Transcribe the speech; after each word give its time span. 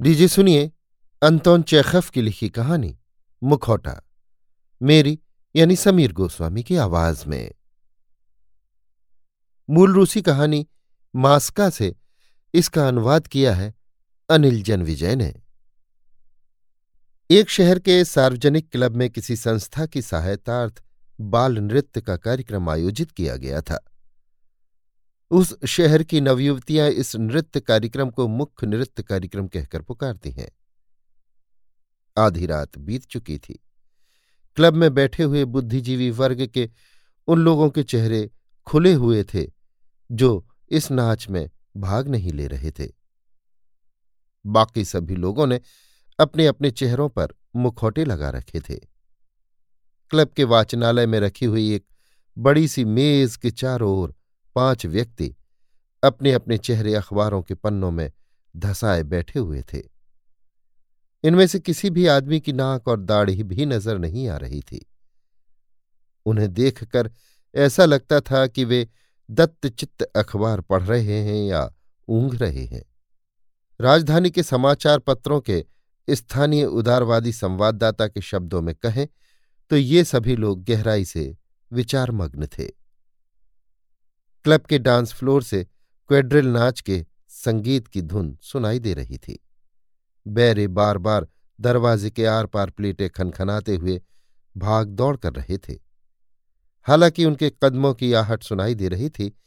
लीजिए 0.00 0.28
सुनिए, 0.28 0.72
अंतोन 1.22 1.62
चेखफ 1.62 2.10
की 2.10 2.22
लिखी 2.22 2.48
कहानी, 2.48 2.98
मुखौटा। 3.42 4.08
मेरी, 4.82 5.18
यानी 5.56 5.76
समीर 5.76 6.12
गोस्वामी 6.12 6.62
की 6.62 6.76
आवाज़ 6.76 7.26
में। 7.26 7.52
मूल 9.70 9.92
रूसी 9.92 10.22
कहानी, 10.22 10.68
मास्का 11.16 11.70
से 11.70 11.96
इसका 12.54 12.88
अनुवाद 12.88 13.26
किया 13.26 13.54
है 13.54 13.74
अनिल 14.28 14.62
जन 14.62 14.82
विजय 14.82 15.16
ने। 15.16 15.34
एक 17.30 17.50
शहर 17.50 17.78
के 17.78 18.04
सार्वजनिक 18.04 18.70
क्लब 18.72 18.96
में 18.96 19.10
किसी 19.10 19.36
संस्था 19.36 19.86
की 19.86 20.02
सहायतार्थ 20.02 20.82
बाल 21.20 21.58
नृत्य 21.58 22.00
का 22.00 22.16
कार्यक्रम 22.16 22.68
आयोजित 22.68 23.10
किया 23.10 23.36
गया 23.36 23.60
था। 23.60 23.87
उस 25.30 25.64
शहर 25.64 26.02
की 26.02 26.20
नवयुवतियाँ 26.20 26.88
इस 26.88 27.16
नृत्य 27.16 27.60
कार्यक्रम 27.60 28.10
को 28.10 28.28
मुख्य 28.28 28.66
नृत्य 28.66 29.02
कार्यक्रम 29.02 29.48
कहकर 29.48 29.82
पुकारती 29.82 30.30
हैं। 30.30 30.50
आधी 32.18 32.46
रात 32.46 32.78
बीत 32.78 33.04
चुकी 33.04 33.38
थी। 33.38 33.64
क्लब 34.56 34.74
में 34.74 34.94
बैठे 34.94 35.22
हुए 35.22 35.44
बुद्धिजीवी 35.44 36.10
वर्ग 36.10 36.46
के 36.46 36.70
उन 37.28 37.38
लोगों 37.38 37.70
के 37.70 37.82
चेहरे 37.82 38.30
खुले 38.66 38.92
हुए 38.92 39.24
थे, 39.24 39.52
जो 40.12 40.48
इस 40.68 40.90
नाच 40.90 41.28
में 41.28 41.50
भाग 41.76 42.08
नहीं 42.08 42.32
ले 42.32 42.46
रहे 42.46 42.70
थे। 42.70 42.88
बाकी 44.46 44.84
सभी 44.84 45.14
लोगों 45.14 45.46
ने 45.46 45.60
अपने 46.20 46.46
अपने 46.46 46.70
चेहरों 46.70 47.08
पर 47.08 47.28
मुखौटे 47.56 48.04
लगा 48.04 48.30
रखे 48.30 48.60
थे। 48.60 48.76
क्लब 50.10 50.28
के 50.28 50.44
वाचनालय 50.44 51.06
में 51.06 51.20
रखी 51.20 51.46
हुई 51.46 51.74
एक 51.74 51.86
बड़ी 52.38 52.68
सी 52.68 52.84
मेज 52.84 53.36
के 53.36 53.50
चारों 53.50 53.98
ओर 53.98 54.14
पाँच 54.58 54.86
व्यक्ति 54.86 55.34
अपने 56.02 56.32
अपने 56.32 56.58
चेहरे 56.58 56.94
अखबारों 56.94 57.42
के 57.42 57.54
पन्नों 57.54 57.90
में 57.90 58.10
धसाए 58.54 59.02
बैठे 59.04 59.38
हुए 59.38 59.62
थे। 59.72 59.82
इनमें 61.24 61.46
से 61.46 61.58
किसी 61.60 61.90
भी 61.90 62.06
आदमी 62.06 62.40
की 62.40 62.52
नाक 62.52 62.88
और 62.88 63.00
दाढ़ी 63.00 63.42
भी 63.42 63.66
नज़र 63.66 63.98
नहीं 63.98 64.28
आ 64.28 64.36
रही 64.36 64.60
थी। 64.60 64.84
उन्हें 66.26 66.52
देखकर 66.54 67.10
ऐसा 67.54 67.84
लगता 67.84 68.20
था 68.20 68.46
कि 68.46 68.64
वे 68.64 68.86
दत्तचित्त 69.28 70.02
अखबार 70.02 70.60
पढ़ 70.60 70.82
रहे 70.82 71.18
हैं 71.22 71.42
या 71.44 71.68
ऊंघ 72.08 72.34
रहे 72.34 72.64
हैं। 72.64 72.82
राजधानी 73.80 74.30
के 74.30 74.42
समाचार 74.42 74.98
पत्रों 74.98 75.40
के 75.40 75.64
स्थानीय 76.08 76.64
उदारवादी 76.64 77.32
संवाददाता 77.32 78.06
के 78.08 78.20
शब्दों 78.20 78.62
में 78.62 78.74
कहें 78.74 79.06
तो 79.70 79.76
ये 79.76 80.04
सभी 80.04 80.36
लोग 80.36 80.64
गहराई 80.64 81.04
से 81.04 81.34
विचारमग्न 81.72 82.46
थे। 82.48 82.68
क्लब 84.48 84.60
के 84.60 84.78
डांस 84.78 85.12
फ्लोर 85.12 85.42
से 85.42 85.64
क्वेड्रिल 86.08 86.46
नाच 86.46 86.80
के 86.80 87.06
संगीत 87.28 87.88
की 87.88 88.02
धुन 88.02 88.38
सुनाई 88.42 88.78
दे 88.78 88.94
रही 88.94 89.18
थी। 89.18 89.46
बैरे 90.28 90.66
बार 90.68 90.98
बार 90.98 91.28
दरवाजे 91.60 92.10
के 92.10 92.26
आर 92.26 92.46
पार 92.46 92.70
प्लेटें 92.70 93.10
खनखनाते 93.10 93.76
हुए 93.76 94.02
भाग 94.56 94.88
दौड़ 94.88 95.16
कर 95.16 95.32
रहे 95.32 95.58
थे। 95.58 95.78
हालाँकि 96.82 97.24
उनके 97.24 97.52
कदमों 97.62 97.94
की 97.94 98.12
आहट 98.12 98.42
सुनाई 98.42 98.74
दे 98.74 98.88
रही 98.88 99.08
थी, 99.08 99.38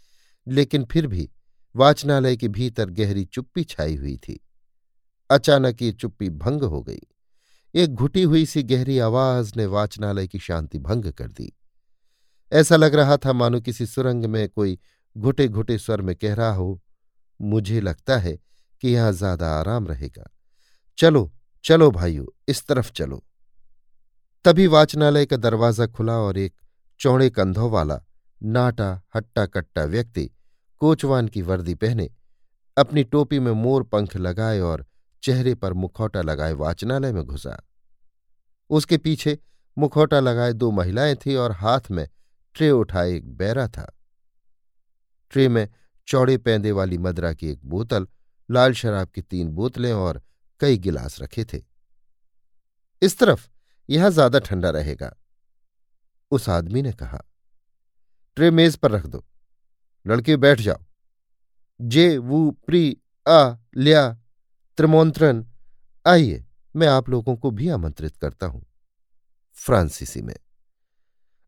लेकिन 0.48 0.86
फिर 0.86 1.08
भी 1.08 1.32
वाचनालय 1.76 2.38
के 2.38 2.48
भीतर 2.48 2.90
गहरी 2.90 3.26
चुप्पी 3.26 3.64
छाई 3.64 3.96
हुई 3.96 4.18
थी। 4.18 4.40
अचानक 5.30 5.82
ये 5.82 5.92
चुप्पी 5.92 6.30
भंग 6.30 6.64
हो 6.64 6.82
गई। 6.82 7.02
एक 7.76 7.94
घुटी 7.94 8.24
हुई 8.24 8.46
सी 8.46 8.64
गहरी 8.64 9.00
आवाज़ 9.00 9.54
ने 9.58 9.66
वाचनालय 9.66 10.28
की 10.28 10.40
शांति 10.40 10.80
भंग 10.80 11.12
कर 11.12 11.28
दी। 11.28 11.58
ऐसा 12.52 12.76
लग 12.76 12.96
रहा 12.96 13.18
था 13.18 13.34
मानो 13.34 13.60
किसी 13.62 13.86
सुरंग 13.86 14.26
में 14.26 14.48
कोई 14.50 14.78
घुटे 15.16 15.48
घुटे 15.48 15.78
स्वर 15.78 16.02
में 16.02 16.16
कह 16.16 16.34
रहा 16.34 16.54
हो, 16.54 16.82
मुझे 17.40 17.82
लगता 17.82 18.18
है 18.18 18.38
कि 18.84 18.90
यहाँ 18.90 19.12
ज़्यादा 19.12 19.52
आराम 19.60 19.88
रहेगा। 19.88 20.30
चलो 20.98 21.32
चलो 21.66 21.90
भाइयों, 21.92 22.26
इस 22.48 22.66
तरफ़ 22.68 22.92
चलो। 22.92 23.24
तभी 24.46 24.68
वाचनालय 24.68 25.26
का 25.26 25.38
दरवाज़ा 25.38 25.86
खुला 25.88 26.14
और 26.14 26.38
एक 26.38 26.54
चौड़े 27.00 27.30
कंधों 27.30 27.70
वाला, 27.72 28.00
नाटा 28.42 29.02
हट्टा 29.16 29.46
कट्टा 29.46 29.84
व्यक्ति, 29.84 30.30
कोचवान 30.82 31.28
की 31.28 31.42
वर्दी 31.42 31.76
पहने, 31.76 32.10
अपनी 32.78 33.04
टोपी 33.04 33.40
में 33.40 33.52
मोर 33.52 33.84
पंख 33.84 34.16
लगाए 34.18 34.60
और 34.60 34.86
चेहरे 35.24 35.54
पर 35.56 35.74
मुखौटा 35.74 36.22
लगाए 36.22 36.54
वाचनालय 36.54 37.12
में 37.12 37.24
घुसा। 37.24 37.58
उसके 38.70 38.98
पीछे 38.98 39.38
मुखौटा 39.78 40.20
लगाए 40.20 40.54
दो 40.54 40.72
महिलाएँ 40.72 41.16
थीं 41.16 41.36
और 41.36 41.52
हाथ 41.52 41.92
में 41.92 42.08
ट्रे 42.54 42.72
उठाए 42.72 43.14
एक 43.14 43.38
बैरा 43.38 43.68
था। 43.68 43.98
ट्रे 45.30 45.48
में 45.50 45.70
चौड़े 46.08 46.38
पैंदे 46.38 46.72
वाली 46.72 46.98
मदरा 46.98 47.34
की 47.34 47.50
एक 47.50 47.60
बोतल, 47.66 48.08
लाल 48.52 48.74
शराब 48.74 49.08
की 49.08 49.22
तीन 49.22 49.50
बोतलें 49.50 49.94
और 49.94 50.22
कई 50.60 50.78
गिलास 50.78 51.22
रखे 51.22 51.46
थे। 51.46 51.62
इस 53.02 53.18
तरफ़, 53.18 53.50
यहाँ 53.90 54.10
ज़्यादा 54.10 54.40
ठंडा 54.40 54.70
रहेगा, 54.70 55.18
उस 56.32 56.50
आदमी 56.50 56.82
ने 56.82 56.94
कहा। 56.94 57.22
ट्रे 58.36 58.52
मेज 58.52 58.76
पर 58.76 58.92
रख 58.92 59.06
दो। 59.06 59.26
लड़के 60.08 60.38
बैठ 60.38 60.60
जाओ। 60.60 60.86
जे, 61.82 62.18
वू, 62.18 62.52
प्री, 62.52 62.98
आ, 63.28 63.56
लिया, 63.78 64.18
त्रिमोंत्रन, 64.78 65.46
आइए, 66.08 66.46
मैं 66.76 66.88
आप 66.88 67.10
लोगों 67.10 67.36
को 67.36 67.52
भी 67.52 67.70
आमंत्रित 67.70 68.16
करता 68.18 68.46
हूँ। 68.46 68.66
फ्रांसीसी 69.54 70.22
में। 70.22 70.36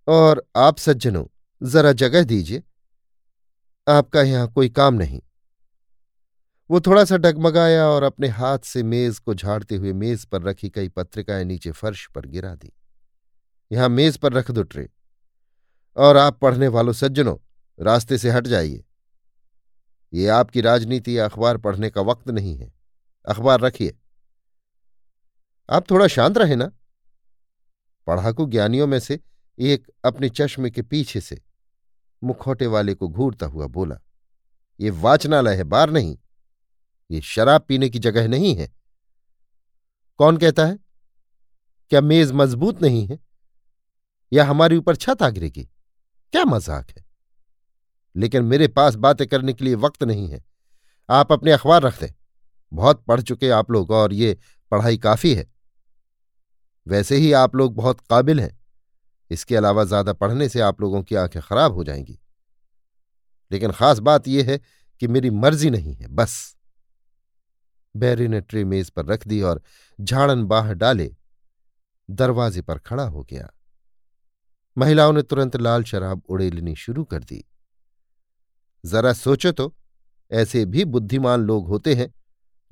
और 0.07 0.47
आप 0.55 0.77
सज्जनों, 0.77 1.25
जरा 1.63 1.91
जगह 1.91 2.23
दीजिए। 2.23 2.63
आपका 3.87 4.21
यहाँ 4.21 4.47
कोई 4.47 4.69
काम 4.69 4.93
नहीं। 4.93 5.21
वो 6.71 6.81
थोड़ा 6.81 7.05
सा 7.05 7.17
डगमगाया 7.17 7.85
और 7.85 8.03
अपने 8.03 8.27
हाथ 8.27 8.59
से 8.59 8.83
मेज 8.83 9.19
को 9.19 9.35
झाड़ते 9.35 9.75
हुए 9.75 9.93
मेज 9.93 10.25
पर 10.25 10.41
रखी 10.41 10.69
कई 10.69 10.89
पत्रिकाएँ 10.89 11.43
नीचे 11.43 11.71
फर्श 11.71 12.07
पर 12.07 12.25
गिरा 12.25 12.55
दी। 12.55 12.73
यहाँ 13.71 13.89
मेज 13.89 14.17
पर 14.17 14.33
रख 14.33 14.51
दो 14.51 14.63
ट्रे। 14.63 14.89
और 15.97 16.17
आप 16.17 16.39
पढ़ने 16.39 16.67
वालों 16.67 16.93
सज्जनों, 16.93 17.37
रास्ते 17.79 18.17
से 18.17 18.29
हट 18.29 18.47
जाइए। 18.47 18.83
ये 20.13 20.27
आपकी 20.27 20.61
राजनीति 20.61 21.17
या 21.17 21.25
अखबार 21.25 21.57
पढ़ने 21.57 21.89
का 21.89 22.01
वक्त 22.01 22.29
नहीं 22.29 22.57
है। 22.57 22.73
अखबार 23.25 23.59
रखिए। 23.59 23.97
आप 25.69 25.91
थोड़ा 25.91 26.07
शांत 26.07 26.37
रहे 26.37 26.55
ना। 26.55 26.71
पढ़ाकू 28.07 28.45
ज्ञानियों 28.45 28.87
में 28.87 28.99
से 28.99 29.19
एक 29.59 29.91
अपने 30.05 30.29
चश्मे 30.29 30.69
के 30.69 30.81
पीछे 30.81 31.21
से 31.21 31.41
मुखौटे 32.23 32.67
वाले 32.67 32.93
को 32.93 33.07
घूरता 33.07 33.45
हुआ 33.45 33.67
बोला, 33.67 33.99
ये 34.79 34.89
वाचनालय 34.89 35.55
है 35.55 35.63
बार 35.63 35.89
नहीं। 35.89 36.17
ये 37.11 37.21
शराब 37.21 37.61
पीने 37.61 37.89
की 37.89 37.99
जगह 37.99 38.27
नहीं 38.27 38.55
है। 38.55 38.73
कौन 40.17 40.37
कहता 40.37 40.65
है, 40.65 40.79
क्या 41.89 42.01
मेज 42.01 42.31
मज़बूत 42.31 42.81
नहीं 42.81 43.07
है? 43.07 43.19
या 44.33 44.45
हमारे 44.45 44.77
ऊपर 44.77 44.95
छत 44.95 45.23
आ 45.23 45.29
गिरेगी? 45.29 45.63
क्या 46.31 46.45
मज़ाक 46.45 46.89
है? 46.89 47.05
लेकिन 48.15 48.43
मेरे 48.43 48.67
पास 48.67 48.95
बातें 48.95 49.27
करने 49.27 49.53
के 49.53 49.65
लिए 49.65 49.75
वक्त 49.75 50.03
नहीं 50.03 50.27
है। 50.27 50.43
आप 51.09 51.31
अपने 51.31 51.51
अखबार 51.51 51.81
रख 51.81 51.99
दें। 51.99 52.09
बहुत 52.73 53.03
पढ़ 53.03 53.21
चुके 53.21 53.49
आप 53.49 53.71
लोग 53.71 53.91
और 53.91 54.13
ये 54.13 54.37
पढ़ाई 54.71 54.97
काफ़ी 54.97 55.35
है। 55.35 55.53
वैसे 56.87 57.15
ही 57.15 57.31
आप 57.31 57.55
लोग 57.55 57.75
बहुत 57.75 57.99
काबिल 57.99 58.39
हैं। 58.39 58.62
इसके 59.33 59.55
अलावा 59.55 59.83
ज़्यादा 59.83 60.13
पढ़ने 60.13 60.47
से 60.49 60.59
आप 60.61 60.81
लोगों 60.81 61.01
की 61.03 61.15
आँखें 61.15 61.41
खराब 61.41 61.73
हो 61.73 61.83
जाएँगी। 61.83 62.17
लेकिन 63.51 63.71
खास 63.71 63.99
बात 63.99 64.27
यह 64.27 64.45
है 64.45 64.59
कि 65.01 65.07
मेरी 65.07 65.29
मर्ज़ी 65.29 65.69
नहीं 65.69 65.95
है, 65.95 66.07
बस। 66.07 66.55
बैरी 67.95 68.27
ने 68.27 68.41
ट्रे 68.41 68.63
मेज 68.65 68.89
पर 68.89 69.05
रख 69.05 69.27
दी 69.27 69.41
और 69.41 69.61
झाड़न 69.99 70.43
बाह 70.45 70.71
डाले। 70.73 71.11
दरवाजे 72.09 72.61
पर 72.61 72.77
खड़ा 72.77 73.03
हो 73.03 73.23
गया। 73.23 73.49
महिलाओं 74.77 75.13
ने 75.13 75.21
तुरंत 75.21 75.55
लाल 75.55 75.83
शराब 75.83 76.21
उड़ेलनी 76.29 76.75
शुरू 76.75 77.03
कर 77.03 77.23
दी। 77.23 77.43
जरा 78.83 79.13
सोचो 79.13 79.51
तो 79.51 79.73
ऐसे 80.31 80.65
भी 80.65 80.85
बुद्धिमान 80.85 81.41
लोग 81.41 81.67
होते 81.67 81.93
हैं 81.95 82.13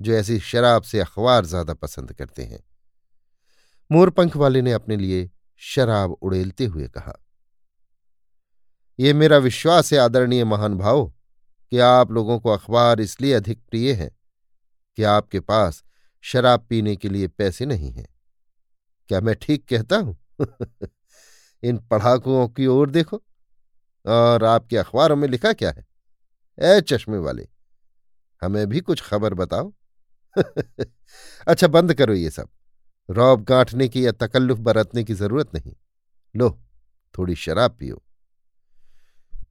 जो 0.00 0.12
ऐसी 0.12 0.38
शराब 0.40 0.82
से 0.82 1.00
अखबार 1.00 1.44
ज़्यादा 1.46 1.74
पसंद 1.74 2.12
करते 2.12 2.42
हैं। 2.42 2.62
मोरपंख 3.90 4.36
वाले 4.36 4.62
ने 4.62 4.72
अपने 4.72 4.96
लिए 4.96 5.30
शराब 5.64 6.12
उड़ेलते 6.12 6.64
हुए 6.64 6.88
कहा, 6.88 7.12
ये 8.98 9.12
मेरा 9.12 9.38
विश्वास 9.38 9.92
है, 9.92 9.98
आदरणीय 9.98 10.44
महान 10.44 10.74
भाव, 10.74 11.12
कि 11.70 11.78
आप 11.78 12.12
लोगों 12.12 12.40
को 12.40 12.50
अखबार 12.50 13.00
इसलिए 13.00 13.32
अधिक 13.32 13.60
प्रिय 13.70 13.92
है 13.92 14.10
कि 14.96 15.02
आपके 15.02 15.40
पास 15.40 15.84
शराब 16.22 16.66
पीने 16.70 16.96
के 16.96 17.08
लिए 17.08 17.28
पैसे 17.28 17.66
नहीं 17.66 17.92
हैं। 17.92 18.06
क्या 19.08 19.20
मैं 19.20 19.34
ठीक 19.42 19.68
कहता 19.68 19.96
हूँ? 19.96 20.16
इन 21.62 21.78
पढ़ाकुओं 21.78 22.48
की 22.48 22.66
ओर 22.66 22.90
देखो, 22.90 23.22
और 24.06 24.44
आपके 24.44 24.76
अखबारों 24.76 25.16
में 25.16 25.28
लिखा 25.28 25.52
क्या 25.52 25.70
है? 25.70 25.86
ए 26.58 26.80
चश्मे 26.80 27.18
वाले, 27.18 27.48
हमें 28.42 28.66
भी 28.66 28.80
कुछ 28.80 29.02
खबर 29.02 29.34
बताओ। 29.34 29.72
अच्छा 31.48 31.66
बंद 31.66 31.94
करो 31.94 32.14
ये 32.14 32.30
सब। 32.30 32.48
रौब 33.10 33.42
गांठने 33.44 33.88
की 33.88 34.06
या 34.06 34.12
तकल्लुफ 34.12 34.58
बरतने 34.58 35.04
की 35.04 35.14
ज़रूरत 35.14 35.54
नहीं। 35.54 35.72
लो, 36.36 36.62
थोड़ी 37.18 37.34
शराब 37.34 37.70
पियो। 37.70 38.02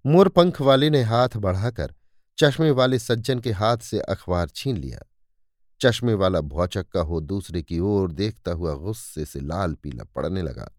मोरपंख 0.05 0.61
वाले 0.61 0.89
ने 0.89 1.01
हाथ 1.01 1.29
बढ़ाकर 1.37 1.93
चश्मे 2.37 2.71
वाले 2.71 2.99
सज्जन 2.99 3.39
के 3.39 3.51
हाथ 3.51 3.77
से 3.77 3.99
अखबार 3.99 4.47
छीन 4.47 4.77
लिया। 4.77 4.99
चश्मे 5.81 6.13
वाला 6.13 6.41
भौचक्का 6.41 7.01
हो 7.01 7.21
दूसरे 7.21 7.61
की 7.61 7.79
ओर 7.79 8.11
देखता 8.11 8.51
हुआ 8.51 8.73
गुस्से 8.73 9.25
से 9.25 9.39
लाल 9.39 9.73
पीला 9.73 10.03
पड़ने 10.03 10.41
लगा। 10.41 10.71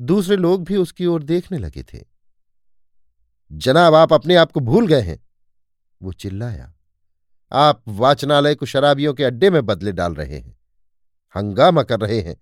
दूसरे 0.00 0.36
लोग 0.36 0.64
भी 0.64 0.76
उसकी 0.76 1.06
ओर 1.06 1.22
देखने 1.22 1.58
लगे 1.58 1.82
थे। 1.82 2.04
जनाब, 3.52 3.94
आप 3.94 4.12
अपने 4.12 4.34
आप 4.34 4.52
को 4.52 4.60
भूल 4.60 4.86
गए 4.86 5.00
हैं। 5.00 5.18
वो 6.02 6.12
चिल्लाया। 6.12 6.74
आप 7.52 7.82
वाचनालय 7.88 8.54
को 8.54 8.66
शराबियों 8.66 9.14
के 9.14 9.24
अड्डे 9.24 9.50
में 9.50 9.66
बदले 9.66 9.92
डाल 9.92 10.14
रहे 10.14 10.38
हैं। 10.38 10.61
हंगामा 11.34 11.82
कर 11.82 12.00
रहे 12.00 12.20
हैं। 12.20 12.36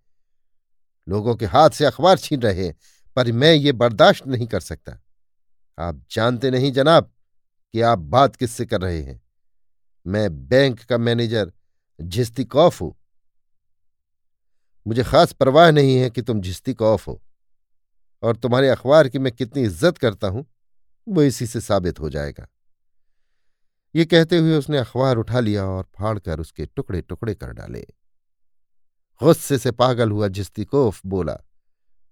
लोगों 1.06 1.34
के 1.34 1.46
हाथ 1.46 1.70
से 1.70 1.84
अखबार 1.84 2.18
छीन 2.18 2.40
रहे 2.42 2.66
हैं, 2.66 2.74
पर 3.16 3.32
मैं 3.32 3.52
ये 3.52 3.72
बर्दाश्त 3.74 4.26
नहीं 4.26 4.46
कर 4.46 4.60
सकता। 4.60 4.98
आप 5.78 6.02
जानते 6.10 6.50
नहीं 6.50 6.72
जनाब 6.72 7.10
कि 7.74 7.80
आप 7.82 7.98
बात 7.98 8.36
किससे 8.36 8.66
कर 8.66 8.80
रहे 8.80 9.00
हैं। 9.02 9.20
मैं 10.06 10.48
बैंक 10.48 10.82
का 10.82 10.98
मैनेजर 10.98 11.52
झिस्ती 11.98 12.44
कौफ 12.46 12.80
हूँ। 12.80 12.94
मुझे 14.86 15.02
खास 15.04 15.32
परवाह 15.32 15.70
नहीं 15.70 15.96
है 15.96 16.08
कि 16.10 16.22
तुम 16.22 16.40
झिस्ती 16.40 16.74
कौफ 16.74 17.06
हो, 17.08 17.20
और 18.22 18.36
तुम्हारे 18.36 18.68
अखबार 18.68 19.08
की 19.08 19.18
मैं 19.18 19.32
कितनी 19.32 19.62
इज़्ज़त 19.62 19.98
करता 19.98 20.28
हूँ, 20.28 20.44
वो 21.06 21.22
इसी 21.22 21.46
से 21.46 21.60
साबित 21.60 22.00
हो 22.00 22.10
जाएगा। 22.10 22.46
ये 23.94 24.04
कहते 24.04 24.38
हुए 24.38 24.56
उसने 24.56 24.78
अखबार 24.78 25.16
उठा 25.16 25.40
लिया 25.40 25.64
और 25.66 25.86
फाड़कर 25.94 26.40
उसके 26.40 26.66
टुकड़े 26.66 27.00
टुकड़े 27.00 27.34
कर 27.34 27.52
डाले। 27.52 27.86
गुस्से 29.22 29.58
से 29.58 29.70
पागल 29.70 30.10
हुआ 30.10 30.28
जिस्तिकोफ 30.28 31.06
बोला, 31.06 31.36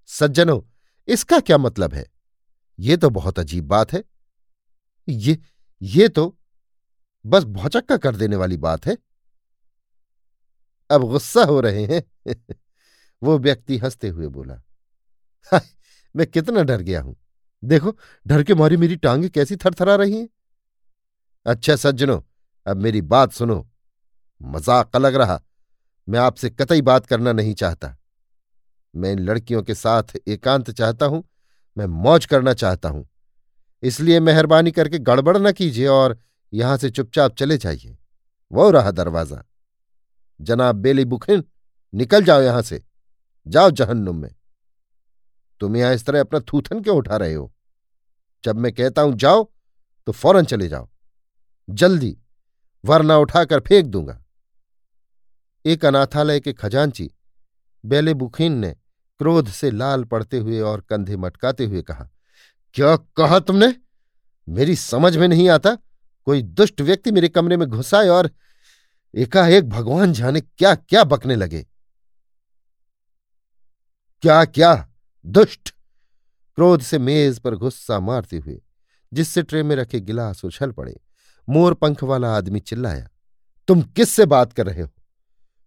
सज्जनों, 0.07 0.61
इसका 1.09 1.41
क्या 1.41 1.59
मतलब 1.59 1.95
है? 1.95 2.07
ये 2.81 2.97
तो 2.97 3.11
बहुत 3.11 3.39
अजीब 3.39 3.65
बात 3.69 3.93
है। 3.93 4.05
ये 5.09 5.39
ये 5.83 6.09
तो 6.09 6.39
बस 7.27 7.45
भौचक्का 7.45 7.97
कर 7.97 8.17
देने 8.17 8.37
वाली 8.37 8.57
बात 8.57 8.87
है। 8.87 8.97
अब 10.91 11.03
गुस्सा 11.03 11.45
हो 11.45 11.61
रहे 11.61 11.85
हैं। 11.85 12.27
वो 13.23 13.39
व्यक्ति 13.39 13.79
हँसते 13.79 14.09
हुए 14.09 14.27
बोला 14.27 14.63
मैं 16.17 16.27
कितना 16.27 16.63
डर 16.63 16.83
गया 16.83 17.01
हूँ। 17.01 17.17
देखो, 17.65 17.99
डर 18.27 18.43
के 18.43 18.55
मारी 18.55 18.77
मेरी 18.77 18.97
टांगे 18.97 19.29
कैसी 19.29 19.57
थरथरा 19.57 19.95
रही 19.97 20.17
हैं। 20.17 20.29
अच्छा 21.47 21.77
सज्जनों, 21.77 22.21
अब 22.67 22.77
मेरी 22.77 23.03
बात 23.03 23.33
सुनो। 23.33 23.71
मज़ाक 24.43 24.97
लग 24.97 25.15
रहा। 25.15 25.43
मैं 26.09 26.19
आपसे 26.19 26.51
कतई 26.51 26.83
बात 26.83 27.07
करना 27.07 27.33
नहीं 27.33 27.55
चाहता। 27.55 27.97
मैं 28.95 29.13
इन 29.13 29.19
लड़कियों 29.19 29.63
के 29.63 29.75
साथ 29.75 30.03
एकांत 30.29 30.71
चाहता 30.71 31.07
हूँ, 31.07 31.25
मैं 31.77 31.87
मौज 31.87 32.27
करना 32.27 32.53
चाहता 32.53 32.89
हूँ। 32.89 33.09
इसलिए 33.83 34.21
मेहरबानी 34.21 34.71
करके 34.71 34.99
गड़बड़ 34.99 35.37
न 35.37 35.53
कीजिए 35.53 35.87
और 35.87 36.19
यहाँ 36.53 36.77
से 36.77 36.91
चुपचाप 36.91 37.35
चले 37.35 37.59
जाइए। 37.59 37.97
वो 38.53 38.71
रहा 38.71 38.91
दरवाज़ा। 38.91 39.45
जनाब 40.41 40.77
बेली 40.77 41.05
बुखिन, 41.05 41.45
निकल 41.95 42.25
जाओ 42.25 42.41
यहाँ 42.43 42.63
से। 42.63 42.83
जाओ 43.47 43.71
जहन्नुम 43.71 44.17
में। 44.17 44.35
तुम 45.61 45.77
यहाँ 45.77 45.95
इस 45.95 46.07
तरह 46.07 46.21
अपना 46.21 46.41
थूथन 46.41 46.83
क्यों 46.83 46.97
उठा 46.97 47.17
रहे 47.17 47.35
हो? 47.35 47.53
जब 48.45 48.57
मैं 48.57 48.73
कहता 48.73 49.03
हूँ, 49.03 49.15
जाओ 49.15 49.45
तो 50.07 50.13
फ़ौरन 50.13 50.45
चले 50.45 50.69
जाओ। 50.69 50.89
जल्दी, 51.71 52.17
वरना 52.85 53.17
उठाकर 53.17 53.61
फेंक 53.61 53.87
दूँगा। 53.87 54.25
एक 55.65 55.85
अनाथालय 55.85 56.41
के 56.41 56.53
खजांची 56.53 57.11
बेले 57.85 58.15
बुखीन 58.15 58.53
ने 58.53 58.71
क्रोध 59.19 59.49
से 59.49 59.71
लाल 59.71 60.05
पड़ते 60.05 60.39
हुए 60.39 60.61
और 60.61 60.81
कंधे 60.81 61.17
मटकाते 61.17 61.65
हुए 61.65 61.83
कहा, 61.83 62.09
क्या 62.75 62.97
कहा 62.97 63.39
तुमने? 63.39 63.75
मेरी 64.49 64.77
समझ 64.77 65.17
में 65.17 65.27
नहीं 65.29 65.49
आता। 65.49 65.75
कोई 66.25 66.43
दुष्ट 66.43 66.81
व्यक्ति 66.81 67.11
मेरे 67.11 67.29
कमरे 67.29 67.57
में 67.57 67.69
घुसाए 67.69 68.09
और 68.09 68.31
एकाएक 69.15 69.69
भगवान 69.69 70.13
जाने 70.13 70.41
क्या 70.41 70.75
क्या 70.75 71.05
बकने 71.05 71.37
लगे? 71.37 71.67
क्या 74.23 74.45
क्या? 74.45 74.89
दुष्ट? 75.27 75.75
क्रोध 76.55 76.83
से 76.83 76.99
मेज 76.99 77.39
पर 77.39 77.55
गुस्सा 77.55 78.01
मारते 78.01 78.39
हुए, 78.39 78.61
जिससे 79.13 79.43
ट्रे 79.43 79.63
में 79.63 79.77
रखे 79.77 80.01
गिलास 80.01 80.45
उछल 80.45 80.71
पड़े, 80.71 81.01
मोर 81.49 81.75
पंख 81.75 82.03
वाला 82.03 82.37
आदमी 82.37 82.61
चिल्लाया, 82.61 83.09
तुम 83.69 83.83
किससे 83.83 84.27
बात 84.27 84.53
कर 84.53 84.67
रहे 84.67 84.83
हो? 84.83 84.89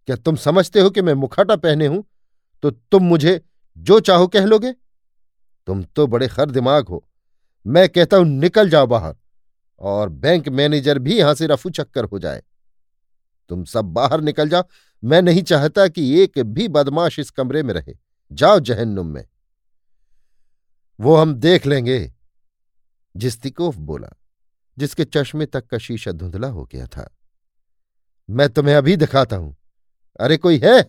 क्या 0.06 0.16
तुम 0.16 0.36
समझते 0.36 0.80
हो 0.80 0.90
कि 0.90 1.02
मैं 1.02 1.14
मुखौटा 1.14 1.56
पहने 1.56 1.86
हूँ? 1.86 2.04
तो 2.62 2.70
तुम 2.70 3.02
मुझे 3.02 3.40
जो 3.78 4.00
चाहो 4.00 4.26
कह 4.26 4.44
लोगे। 4.44 4.72
तुम 5.66 5.82
तो 5.82 6.06
बड़े 6.06 6.28
खर 6.28 6.50
दिमाग 6.50 6.88
हो। 6.88 7.08
मैं 7.66 7.88
कहता 7.88 8.16
हूँ, 8.16 8.26
निकल 8.26 8.70
जाओ 8.70 8.86
बाहर 8.86 9.16
और 9.80 10.08
बैंक 10.08 10.48
मैनेजर 10.48 10.98
भी 10.98 11.18
यहाँ 11.18 11.34
से 11.34 11.46
रफू 11.46 11.70
चक्कर 11.70 12.04
हो 12.04 12.18
जाए। 12.18 12.42
तुम 13.48 13.64
सब 13.64 13.84
बाहर 13.84 14.20
निकल 14.20 14.48
जाओ। 14.48 14.62
मैं 15.04 15.22
नहीं 15.22 15.42
चाहता 15.42 15.88
कि 15.88 16.20
एक 16.20 16.38
भी 16.38 16.68
बदमाश 16.68 17.18
इस 17.18 17.30
कमरे 17.30 17.62
में 17.62 17.74
रहे। 17.74 17.94
जाओ 18.32 18.60
जहन्नुम 18.60 19.06
में। 19.06 19.24
वो 21.00 21.16
हम 21.16 21.34
देख 21.34 21.66
लेंगे। 21.66 22.12
जिस्तिकोफ 23.16 23.76
बोला, 23.76 24.08
जिसके 24.78 25.04
चश्मे 25.04 25.46
तक 25.46 25.66
का 25.66 25.78
शीशा 25.78 26.12
धुंधला 26.12 26.48
हो 26.48 26.64
गया 26.64 26.86
था। 26.86 27.16
मैं 28.30 28.48
तुम्हें 28.48 28.74
अभी 28.74 28.96
दिखाता 28.96 29.36
हूँ। 29.36 29.56
अरे 30.20 30.36
कोई 30.36 30.58
है? 30.58 30.80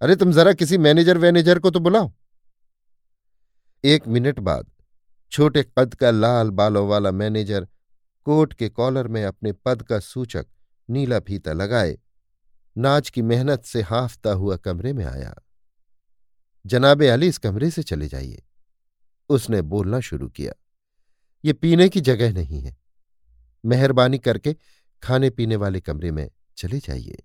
अरे 0.00 0.16
तुम 0.16 0.32
जरा 0.32 0.52
किसी 0.52 0.78
मैनेजर 0.78 1.18
वैनेजर 1.18 1.58
को 1.58 1.70
तो 1.70 1.80
बुलाओ। 1.80 2.12
एक 3.84 4.08
मिनट 4.08 4.38
बाद 4.38 4.70
छोटे 5.32 5.62
कद 5.78 5.94
का 5.94 6.10
लाल 6.10 6.50
बालों 6.50 6.86
वाला 6.88 7.10
मैनेजर 7.10 7.68
कोट 8.26 8.52
के 8.54 8.68
कॉलर 8.68 9.08
में 9.08 9.24
अपने 9.24 9.52
पद 9.52 9.82
का 9.82 9.98
सूचक 9.98 10.46
नीला 10.88 11.18
फीता 11.20 11.52
लगाए, 11.52 11.98
नाच 12.76 13.10
की 13.10 13.22
मेहनत 13.22 13.64
से 13.64 13.82
हाफता 13.82 14.32
हुआ 14.32 14.56
कमरे 14.56 14.92
में 14.92 15.04
आया। 15.04 15.34
जनाबे 16.66 17.08
अली 17.08 17.28
इस 17.28 17.38
कमरे 17.38 17.70
से 17.70 17.82
चले 17.82 18.08
जाइए। 18.08 18.42
उसने 19.28 19.62
बोलना 19.62 20.00
शुरू 20.00 20.28
किया। 20.28 20.52
ये 21.44 21.52
पीने 21.52 21.88
की 21.88 22.00
जगह 22.00 22.32
नहीं 22.32 22.60
है। 22.60 22.76
मेहरबानी 23.64 24.18
करके 24.18 24.56
खाने 25.02 25.30
पीने 25.30 25.56
वाले 25.56 25.80
कमरे 25.80 26.10
में 26.10 26.28
चले 26.56 26.78
जाइए। 26.78 27.22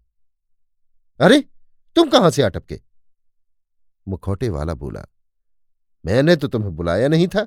अरे, 1.21 1.39
तुम 1.95 2.09
कहाँ 2.09 2.29
से 2.31 2.41
अटपके 2.41 2.79
मुखौटे 4.07 4.49
वाला 4.49 4.73
बोला, 4.73 5.05
मैंने 6.05 6.35
तो 6.35 6.47
तुम्हें 6.47 6.75
बुलाया 6.75 7.07
नहीं 7.07 7.27
था। 7.27 7.45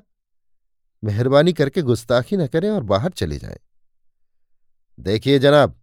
मेहरबानी 1.03 1.53
करके 1.53 1.81
गुस्ताखी 1.81 2.37
न 2.37 2.47
करें 2.47 2.69
और 2.69 2.83
बाहर 2.83 3.11
चले 3.11 3.37
जाएँ। 3.37 3.57
देखिए 4.99 5.39
जनाब, 5.39 5.75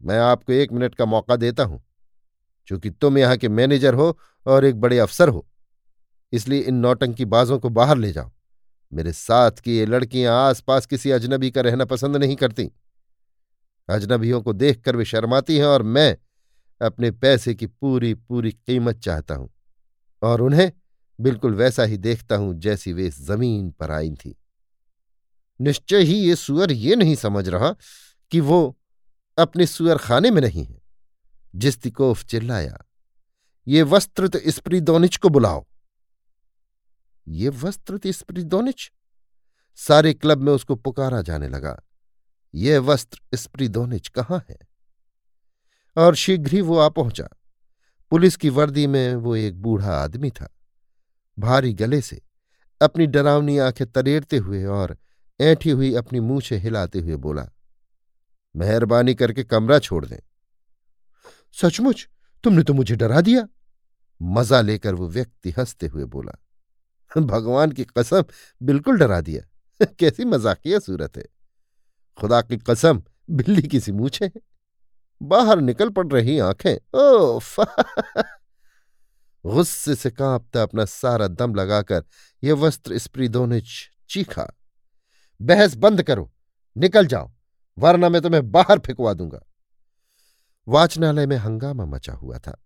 मैं 0.00 0.18
आपको 0.20 0.52
एक 0.52 0.72
मिनट 0.72 0.94
का 0.94 1.04
मौका 1.04 1.36
देता 1.36 1.64
हूँ, 1.64 1.82
चूँकि 2.68 2.90
तुम 2.90 3.18
यहाँ 3.18 3.36
के 3.36 3.48
मैनेजर 3.50 3.94
हो 3.94 4.16
और 4.46 4.64
एक 4.64 4.80
बड़े 4.80 4.98
अफसर 4.98 5.28
हो। 5.28 5.46
इसलिए 6.32 6.60
इन 6.60 6.74
नौटंकी 6.76 7.24
बाजों 7.26 7.58
को 7.58 7.68
बाहर 7.70 7.98
ले 7.98 8.12
जाओ। 8.12 8.30
मेरे 8.92 9.12
साथ 9.12 9.60
की 9.60 9.76
ये 9.78 9.86
लड़कियाँ 9.86 10.36
आसपास 10.40 10.86
किसी 10.86 11.10
अजनबी 11.10 11.50
का 11.50 11.60
रहना 11.60 11.84
पसंद 11.84 12.16
नहीं 12.16 12.36
करती। 12.36 12.70
अजनबियों 13.88 14.42
को 14.42 14.52
देखकर 14.54 14.96
वे 14.96 15.04
शर्माती 15.04 15.58
हैं 15.58 15.66
और 15.66 15.82
मैं 15.84 16.16
अपने 16.82 17.10
पैसे 17.10 17.54
की 17.54 17.66
पूरी 17.66 18.12
पूरी 18.14 18.52
कीमत 18.52 18.98
चाहता 18.98 19.34
हूँ 19.34 19.50
और 20.22 20.40
उन्हें 20.40 20.70
बिल्कुल 21.18 21.54
वैसा 21.54 21.82
ही 21.82 21.96
देखता 21.98 22.36
हूँ 22.36 22.54
जैसी 22.54 22.92
वे 22.92 23.08
ज़मीन 23.10 23.70
पर 23.70 23.90
आई 23.90 24.10
थी। 24.14 24.34
निश्चय 25.60 26.02
ही 26.02 26.14
ये 26.18 26.36
सुअर 26.36 26.72
ये 26.72 26.96
नहीं 26.96 27.14
समझ 27.16 27.48
रहा 27.48 27.74
कि 28.32 28.40
वो 28.40 28.78
अपने 29.38 29.66
सुअर 29.66 29.98
खाने 29.98 30.30
में 30.30 30.40
नहीं 30.42 30.64
है। 30.64 30.80
जिस्तिकोफ 31.54 32.24
चिल्लाया, 32.24 32.84
ये 33.66 33.82
वस्त्रत 33.82 34.36
स्प्रीदोनिच 34.48 35.16
को 35.16 35.28
बुलाओ। 35.28 35.64
ये 37.26 37.48
वस्त्रत 37.48 38.06
स्प्रीदोनिच? 38.08 38.90
सारे 39.78 40.12
क्लब 40.14 40.38
में 40.38 40.52
उसको 40.52 40.74
पुकारा 40.76 41.20
जाने 41.22 41.48
लगा, 41.48 41.78
ये 42.54 42.78
वस्त्र 42.80 43.36
स्प्रीदोनिच 43.36 44.08
कहाँ 44.08 44.44
है? 44.50 44.58
और 45.96 46.14
शीघ्र 46.14 46.50
ही 46.52 46.60
वो 46.60 46.78
आ 46.78 46.88
पहुँचा। 46.88 47.28
पुलिस 48.10 48.36
की 48.36 48.48
वर्दी 48.48 48.86
में 48.86 49.14
वो 49.14 49.36
एक 49.36 49.62
बूढ़ा 49.62 49.96
आदमी 49.96 50.30
था। 50.30 50.54
भारी 51.38 51.72
गले 51.72 52.00
से 52.00 52.20
अपनी 52.82 53.06
डरावनी 53.06 53.58
आँखें 53.58 53.92
तरेरते 53.92 54.36
हुए 54.36 54.64
और 54.64 54.98
ऐठी 55.40 55.70
हुई 55.70 55.94
अपनी 55.94 56.20
मूछे 56.20 56.56
हिलाते 56.56 56.98
हुए 56.98 57.16
बोला, 57.16 57.48
मेहरबानी 58.56 59.14
करके 59.14 59.44
कमरा 59.44 59.78
छोड़ 59.78 60.06
दें। 60.06 60.18
सचमुच? 61.52 62.08
तुमने 62.44 62.62
तो 62.62 62.74
मुझे 62.74 62.96
डरा 62.96 63.20
दिया? 63.20 63.48
मज़ा 64.22 64.60
लेकर 64.60 64.94
वो 64.94 65.08
व्यक्ति 65.08 65.50
हँसते 65.50 65.86
हुए 65.86 66.04
बोला, 66.04 66.32
भगवान 67.18 67.72
की 67.72 67.84
कसम, 67.84 68.24
बिल्कुल 68.62 68.98
डरा 68.98 69.20
दिया। 69.20 69.86
कैसी 69.98 70.24
मजाकिया 70.24 70.78
सूरत 70.78 71.16
है। 71.16 71.24
खुदा 72.18 72.42
की 72.42 72.56
कसम, 72.56 73.02
बिल्ली 73.30 73.62
की 73.62 73.80
सी 73.80 73.92
मूछे 73.92 74.24
है। 74.24 74.40
बाहर 75.22 75.60
निकल 75.60 75.88
पड़ 75.88 76.06
रही 76.08 76.38
आँखें। 76.38 77.00
ओ 77.00 77.40
गुस्से 79.46 79.94
से 79.94 80.10
कांपता 80.10 80.62
अपना 80.62 80.84
सारा 80.84 81.28
दम 81.28 81.54
लगाकर 81.54 82.04
यह 82.44 82.54
वस्त्र 82.54 82.98
स्प्रीदों 82.98 83.60
चीखा। 84.10 84.56
बहस 85.42 85.74
बंद 85.74 86.02
करो, 86.02 86.32
निकल 86.76 87.06
जाओ, 87.06 87.32
वरना 87.78 88.08
मैं 88.08 88.22
तुम्हें 88.22 88.50
बाहर 88.50 88.78
फेंकवा 88.78 89.12
दूँगा। 89.12 89.40
वाचनालय 90.68 91.26
में 91.26 91.36
हंगामा 91.36 91.84
मचा 91.84 92.12
हुआ 92.12 92.38
था। 92.38 92.64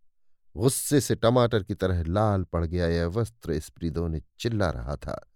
गुस्से 0.56 1.00
से 1.00 1.14
टमाटर 1.14 1.62
की 1.62 1.74
तरह 1.74 2.04
लाल 2.04 2.42
पड़ 2.42 2.64
गया 2.64 2.86
यह 2.86 3.06
वस्त्र 3.06 3.60
स्प्रीदों 3.60 4.08
ने 4.08 4.20
चिल्ला 4.38 4.70
रहा 4.70 4.96
था। 4.96 5.26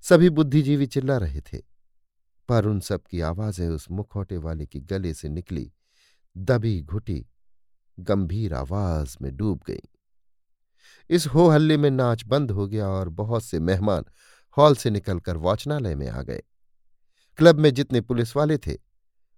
सभी 0.00 0.30
बुद्धिजीवी 0.30 0.86
चिल्ला 0.86 1.16
रहे 1.16 1.40
थे, 1.40 1.58
पर 2.48 2.66
उन 2.66 2.80
सब 2.80 3.02
की 3.02 3.20
आवाज़ें 3.20 3.68
उस 3.68 3.90
मुखौटे 3.90 4.36
वाले 4.36 4.66
की 4.66 4.80
गले 4.80 5.14
से 5.14 5.28
निकली। 5.28 5.72
दबी 6.36 6.80
घुटी 6.82 7.26
गंभीर 7.98 8.54
आवाज़ 8.54 9.16
में 9.22 9.36
डूब 9.36 9.60
गई। 9.66 9.80
इस 11.10 11.26
हो 11.26 11.48
हल्ले 11.48 11.76
में 11.76 11.90
नाच 11.90 12.24
बंद 12.24 12.50
हो 12.50 12.66
गया 12.66 12.88
और 12.88 13.08
बहुत 13.08 13.44
से 13.44 13.60
मेहमान 13.60 14.04
हॉल 14.56 14.74
से 14.76 14.90
निकलकर 14.90 15.36
वाचनालय 15.36 15.94
में 15.94 16.08
आ 16.08 16.22
गए। 16.22 16.42
क्लब 17.38 17.58
में 17.58 17.72
जितने 17.74 18.00
पुलिस 18.00 18.36
वाले 18.36 18.58
थे, 18.58 18.76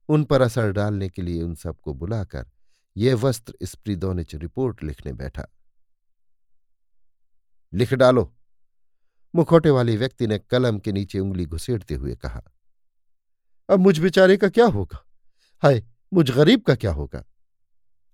उन 0.09 0.25
पर 0.25 0.43
असर 0.43 0.71
डालने 0.73 1.09
के 1.09 1.23
लिए 1.23 1.43
उन 1.43 1.55
सबको 1.55 1.95
बुलाकर 1.95 2.51
ये 2.97 3.15
वस्त्र 3.15 3.55
स्प्रीदोनिच 3.63 4.35
रिपोर्ट 4.35 4.83
लिखने 4.83 5.13
बैठा। 5.13 5.47
लिख 7.73 7.95
डालो। 7.95 8.33
मुखोटे 9.35 9.71
वाले 9.71 9.97
व्यक्ति 9.97 10.27
ने 10.27 10.39
कलम 10.39 10.79
के 10.79 10.93
नीचे 10.93 11.19
उंगली 11.19 11.47
घुसेड़ते 11.47 11.95
हुए 11.95 12.15
कहा, 12.17 12.43
अब 13.69 13.81
मुझ 13.81 13.99
बेचारे 13.99 14.37
का 14.37 14.49
क्या 14.49 14.67
होगा? 14.67 15.05
हाय 15.63 15.83
मुझ 16.15 16.31
गरीब 16.31 16.61
का 16.61 16.75
क्या 16.75 16.93
होगा? 16.93 17.25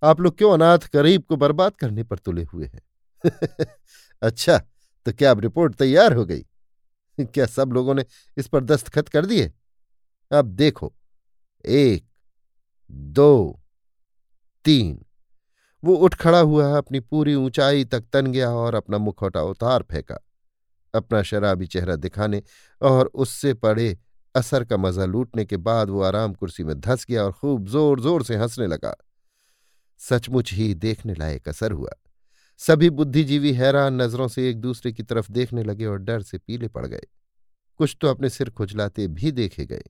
आप 0.02 0.20
लोग 0.20 0.38
क्यों 0.38 0.54
अनाथ 0.54 0.78
गरीब 0.78 1.22
को 1.22 1.36
बर्बाद 1.36 1.76
करने 1.76 2.02
पर 2.02 2.18
तुले 2.18 2.42
हुए 2.42 2.66
हैं? 2.66 2.82
अच्छा 4.22 4.58
तो 5.06 5.12
क्या 5.12 5.30
अब 5.30 5.40
रिपोर्ट 5.40 5.74
तैयार 5.74 6.12
हो 6.12 6.24
गई? 6.24 6.40
क्या 7.20 7.46
सब 7.46 7.72
लोगों 7.72 7.94
ने 7.94 8.04
इस 8.36 8.48
पर 8.48 8.64
दस्तखत 8.64 9.08
कर 9.08 9.26
दिए? 9.26 9.52
अब 10.32 10.46
देखो। 10.46 10.94
एक, 11.66 12.06
दो, 12.90 13.60
तीन। 14.64 15.04
वो 15.84 15.94
उठ 15.94 16.14
खड़ा 16.14 16.40
हुआ 16.40 16.78
अपनी 16.78 17.00
पूरी 17.00 17.34
ऊंचाई 17.34 17.84
तक 17.84 18.04
तन 18.12 18.26
गया 18.26 18.50
और 18.50 18.74
अपना 18.74 18.98
मुखौटा 18.98 19.42
उतार 19.42 19.82
फेंका। 19.82 20.18
अपना 20.94 21.22
शराबी 21.22 21.66
चेहरा 21.66 21.96
दिखाने 21.96 22.42
और 22.82 23.06
उससे 23.06 23.54
पड़े 23.54 23.98
असर 24.34 24.64
का 24.64 24.76
मज़ा 24.76 25.04
लूटने 25.04 25.44
के 25.44 25.56
बाद 25.58 25.90
वो 25.90 26.02
आराम 26.02 26.34
कुर्सी 26.34 26.64
में 26.64 26.78
धस 26.80 27.06
गया 27.08 27.24
और 27.24 27.32
खूब 27.32 27.68
ज़ोर 27.68 28.00
ज़ोर 28.00 28.24
से 28.24 28.36
हंसने 28.36 28.66
लगा। 28.66 28.94
सचमुच 30.00 30.52
ही 30.52 30.72
देखने 30.74 31.14
लायक 31.14 31.48
असर 31.48 31.72
हुआ। 31.72 31.90
सभी 32.60 32.90
बुद्धिजीवी 32.90 33.52
हैरान 33.52 34.00
नज़रों 34.02 34.28
से 34.28 34.48
एक 34.50 34.60
दूसरे 34.60 34.92
की 34.92 35.02
तरफ़ 35.02 35.30
देखने 35.32 35.62
लगे 35.64 35.86
और 35.86 35.98
डर 35.98 36.22
से 36.22 36.38
पीले 36.38 36.68
पड़ 36.68 36.86
गए। 36.86 37.06
कुछ 37.80 37.96
तो 38.00 38.08
अपने 38.08 38.30
सिर 38.30 38.50
खुजलाते 38.50 39.06
भी 39.08 39.32
देखे 39.32 39.66
गए। 39.66 39.84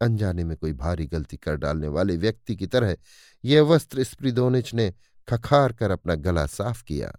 अनजाने 0.00 0.44
में 0.44 0.56
कोई 0.56 0.72
भारी 0.72 1.06
गलती 1.06 1.36
कर 1.36 1.56
डालने 1.56 1.88
वाले 1.88 2.16
व्यक्ति 2.16 2.56
की 2.56 2.66
तरह 2.66 2.96
यह 3.44 3.62
वस्त्र 3.62 4.04
स्प्रिदोनिच 4.04 4.74
ने 4.74 4.92
खखार 5.28 5.72
कर 5.72 5.90
अपना 5.90 6.14
गला 6.16 6.46
साफ़ 6.46 6.82
किया। 6.84 7.12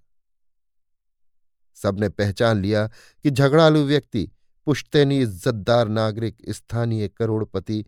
सबने 1.78 2.10
पहचान 2.10 2.62
लिया 2.62 2.88
कि 3.26 3.32
झगड़ालू 3.32 3.84
व्यक्ति 3.86 4.30
पुश्तैनी 4.70 5.22
इज्जतदार 5.22 5.88
नागरिक 5.88 6.38
स्थानीय 6.50 7.08
करोड़पति 7.08 7.86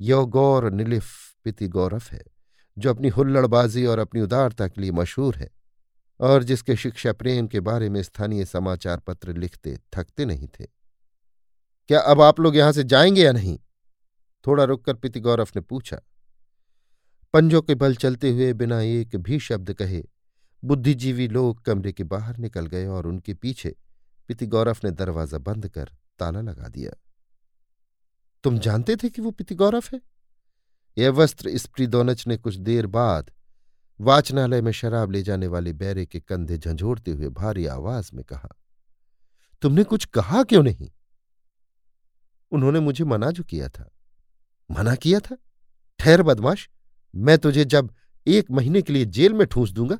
यौगौर 0.00 0.70
निलिफ 0.70 1.06
पितिगौरफ 1.44 2.12
है, 2.12 2.22
जो 2.78 2.90
अपनी 2.90 3.08
हुल्लड़बाजी 3.08 3.86
और 3.86 3.98
अपनी 3.98 4.20
उदारता 4.20 4.68
के 4.68 4.80
लिए 4.80 4.90
मशहूर 4.90 5.36
है, 5.36 5.50
और 6.20 6.42
जिसके 6.42 6.76
शिक्षा 6.76 7.12
प्रेम 7.12 7.46
के 7.46 7.60
बारे 7.60 7.88
में 7.88 8.02
स्थानीय 8.02 8.44
समाचार 8.44 8.98
पत्र 8.98 9.36
लिखते 9.36 9.78
थकते 9.92 10.24
नहीं 10.24 10.48
थे। 10.48 10.66
क्या 11.88 12.00
अब 12.00 12.20
आप 12.20 12.40
लोग 12.40 12.56
यहाँ 12.56 12.72
से 12.72 12.84
जाएँगे 12.84 13.22
या 13.22 13.32
नहीं? 13.32 13.58
थोड़ा 14.46 14.64
रुककर 14.64 14.94
पितिगौरव 14.94 15.48
ने 15.56 15.60
पूछा। 15.60 16.00
पंजों 17.32 17.62
के 17.62 17.74
बल 17.74 17.94
चलते 17.94 18.30
हुए 18.30 18.52
बिना 18.52 18.80
एक 18.80 19.16
भी 19.16 19.38
शब्द 19.38 19.72
कहे, 19.72 20.04
बुद्धिजीवी 20.64 21.28
लोग 21.28 21.64
कमरे 21.64 21.92
के 21.92 22.04
बाहर 22.04 22.36
निकल 22.36 22.66
गए 22.66 22.86
और 22.86 23.06
उनके 23.06 23.34
पीछे 23.34 23.76
पितिगौरव 24.28 24.76
ने 24.84 24.90
दरवाज़ा 24.90 25.38
बंद 25.38 25.68
कर 25.68 25.90
ताला 26.18 26.40
लगा 26.40 26.68
दिया। 26.68 26.92
तुम 28.44 28.58
जानते 28.58 28.96
थे 28.96 29.08
कि 29.10 29.22
वो 29.22 29.30
पितिगौरव 29.30 29.82
है? 29.94 30.00
यह 30.98 31.10
वस्त्र 31.10 31.58
स्प्रीदोनच 31.58 32.26
ने 32.26 32.36
कुछ 32.36 32.56
देर 32.56 32.86
बाद 32.86 33.30
वाचनालय 34.00 34.60
में 34.62 34.72
शराब 34.72 35.10
ले 35.10 35.22
जाने 35.22 35.46
वाले 35.46 35.72
बैरे 35.72 36.06
के 36.06 36.20
कंधे 36.20 36.58
झंझोड़ते 36.58 37.10
हुए 37.10 37.28
भारी 37.28 37.66
आवाज़ 37.66 38.10
में 38.14 38.24
कहा, 38.24 38.48
तुमने 39.62 39.84
कुछ 39.84 40.04
कहा 40.04 40.42
क्यों 40.42 40.62
नहीं? 40.62 40.90
उन्होंने 42.50 42.80
मुझे 42.80 43.04
मना 43.04 43.30
जो 43.30 43.42
किया 43.42 43.68
था। 43.68 43.90
मना 44.70 44.94
किया 44.94 45.20
था? 45.20 45.36
ठहर 45.98 46.22
बदमाश, 46.22 46.68
मैं 47.14 47.38
तुझे 47.38 47.64
जब 47.64 47.94
एक 48.26 48.50
महीने 48.50 48.82
के 48.82 48.92
लिए 48.92 49.04
जेल 49.04 49.32
में 49.32 49.46
ठूंस 49.46 49.70
दूँगा, 49.70 49.98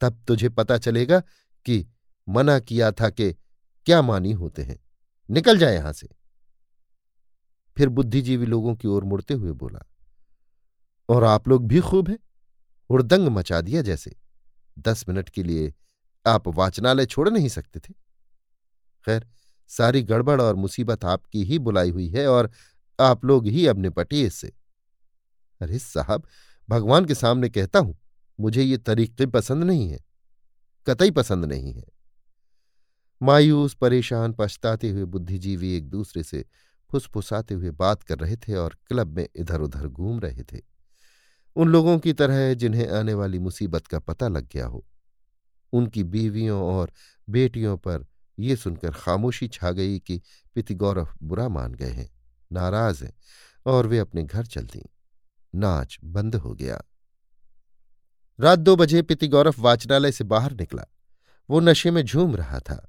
तब 0.00 0.24
तुझे 0.28 0.48
पता 0.48 0.78
चलेगा 0.78 1.20
कि 1.64 1.86
मना 2.28 2.58
किया 2.58 2.92
था 2.92 3.10
कि 3.10 3.32
क्या 3.86 4.02
मानी 4.02 4.32
होते 4.32 4.62
हैं। 4.62 4.78
निकल 5.30 5.58
जाए 5.58 5.74
यहाँ 5.74 5.92
से। 5.92 6.08
फिर 7.76 7.88
बुद्धिजीवी 7.88 8.46
लोगों 8.46 8.74
की 8.74 8.88
ओर 8.88 9.04
मुड़ते 9.04 9.34
हुए 9.34 9.52
बोला, 9.54 9.84
और 11.08 11.24
आप 11.24 11.48
लोग 11.48 11.66
भी 11.66 11.80
खूब 11.80 12.08
हैं, 12.08 12.18
उड़दंग 12.90 13.28
मचा 13.28 13.60
दिया 13.60 13.82
जैसे। 13.82 14.14
दस 14.78 15.04
मिनट 15.08 15.28
के 15.28 15.42
लिए 15.42 15.72
आप 16.26 16.48
वाचनालय 16.48 17.06
छोड़ 17.06 17.28
नहीं 17.28 17.48
सकते 17.48 17.80
थे। 17.80 17.92
खैर, 19.06 19.26
सारी 19.70 20.02
गड़बड़ 20.02 20.40
और 20.42 20.54
मुसीबत 20.56 21.04
आपकी 21.04 21.44
ही 21.44 21.58
बुलाई 21.60 21.90
हुई 21.90 22.08
है 22.08 22.26
और 22.28 22.50
आप 22.98 23.24
लोग 23.24 23.46
ही 23.46 23.66
अब 23.66 23.78
निपटिए 23.78 24.26
इससे। 24.26 24.52
अरे 25.60 25.78
साहब, 25.78 26.26
भगवान 26.68 27.04
के 27.04 27.14
सामने 27.14 27.48
कहता 27.48 27.78
हूँ, 27.78 27.96
मुझे 28.38 28.62
ये 28.62 28.76
तरीके 28.78 29.26
पसंद 29.28 29.64
नहीं 29.64 29.88
है, 29.88 29.98
कतई 30.86 31.10
पसंद 31.12 31.44
नहीं 31.44 31.72
है। 31.72 31.84
मायूस, 33.22 33.74
परेशान, 33.74 34.34
पछताते 34.38 34.90
हुए 34.90 35.04
बुद्धिजीवी 35.04 35.76
एक 35.76 35.88
दूसरे 35.88 36.22
से 36.22 36.44
फुसफुसाते 36.90 37.54
हुए 37.54 37.70
बात 37.70 38.02
कर 38.02 38.18
रहे 38.18 38.36
थे 38.36 38.54
और 38.54 38.76
क्लब 38.88 39.16
में 39.16 39.28
इधर 39.36 39.60
उधर 39.60 39.88
घूम 39.88 40.20
रहे 40.20 40.42
थे। 40.42 40.60
उन 41.56 41.68
लोगों 41.68 41.98
की 41.98 42.12
तरह 42.12 42.54
जिन्हें 42.54 42.88
आने 42.88 43.14
वाली 43.14 43.38
मुसीबत 43.38 43.86
का 43.86 43.98
पता 43.98 44.28
लग 44.28 44.48
गया 44.48 44.66
हो। 44.66 44.86
उनकी 45.72 46.04
बीवियों 46.04 46.62
और 46.62 46.92
बेटियों 47.28 47.76
पर 47.76 48.06
ये 48.38 48.56
सुनकर 48.56 48.90
खामोशी 48.90 49.48
छा 49.48 49.70
गई 49.70 49.98
कि 49.98 50.22
पितिगौरव 50.54 51.08
बुरा 51.22 51.48
मान 51.48 51.74
गए 51.74 51.90
हैं, 51.90 52.10
नाराज़ 52.52 53.04
हैं 53.04 53.14
और 53.66 53.86
वे 53.86 53.98
अपने 53.98 54.22
घर 54.22 54.46
चल 54.46 54.66
दी। 54.66 54.82
नाच 55.54 55.98
बंद 56.04 56.36
हो 56.36 56.54
गया। 56.54 56.82
रात 58.40 58.58
दो 58.58 58.76
बजे 58.76 59.02
पितिगौरव 59.02 59.54
वाचनालय 59.58 60.12
से 60.12 60.24
बाहर 60.24 60.52
निकला। 60.52 60.84
वो 61.50 61.60
नशे 61.60 61.90
में 61.90 62.02
झूम 62.02 62.36
रहा 62.36 62.60
था। 62.60 62.86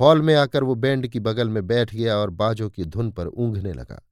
हॉल 0.00 0.22
में 0.22 0.34
आकर 0.34 0.64
वो 0.64 0.74
बैंड 0.74 1.06
की 1.06 1.20
बगल 1.20 1.48
में 1.48 1.66
बैठ 1.66 1.94
गया 1.94 2.16
और 2.16 2.30
बाजों 2.30 2.70
की 2.70 2.84
धुन 2.84 3.10
पर 3.12 3.26
ऊंघने 3.26 3.72
लगा। 3.72 4.02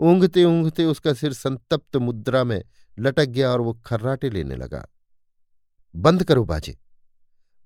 ऊँघते 0.00 0.44
ऊँघते 0.44 0.84
उसका 0.84 1.14
सिर 1.14 1.32
संतप्त 1.32 1.96
मुद्रा 1.96 2.44
में 2.44 2.64
लटक 2.98 3.24
गया 3.24 3.50
और 3.50 3.60
वो 3.60 3.72
खर्राटे 3.74 4.30
लेने 4.30 4.56
लगा। 4.56 4.86
बंद 5.96 6.24
करो 6.24 6.44
बाजे। 6.44 6.78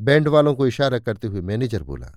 बैंड 0.01 0.29
वालों 0.29 0.55
को 0.55 0.67
इशारा 0.67 0.99
करते 0.99 1.29
हुए 1.29 1.41
मैनेजर 1.41 1.83
बोला 1.83 2.13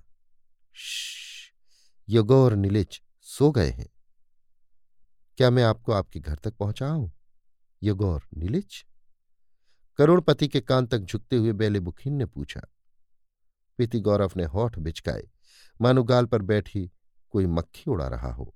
योगौर 2.09 2.55
नीलिच 2.55 3.01
सो 3.21 3.51
गए 3.51 3.69
हैं। 3.69 3.89
क्या 5.37 5.49
मैं 5.49 5.63
आपको 5.63 5.91
आपके 5.91 6.19
घर 6.19 6.35
तक 6.35 6.53
पहुंचाऊं? 6.53 7.09
योगौर 7.83 8.23
नीलिच 8.37 8.85
करोड़पति 9.97 10.47
के 10.47 10.61
कान 10.61 10.85
तक 10.87 10.99
झुकते 10.99 11.35
हुए 11.35 11.53
बेले 11.53 11.79
बुखीन 11.79 12.13
ने 12.13 12.25
पूछा। 12.25 12.61
पीति 13.77 13.99
गौरव 13.99 14.31
ने 14.37 14.43
होठ 14.43 14.79
बिचकाए। 14.79 15.23
मानो 15.81 16.03
गाल 16.03 16.25
पर 16.25 16.41
बैठी 16.41 16.91
कोई 17.29 17.45
मक्खी 17.45 17.91
उड़ा 17.91 18.07
रहा 18.07 18.33
हो। 18.33 18.55